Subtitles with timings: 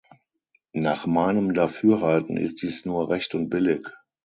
[0.73, 3.87] Nach meinem Dafürhalten ist dies nur recht und billig.